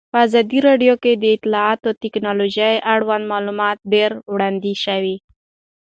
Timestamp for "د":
1.15-1.23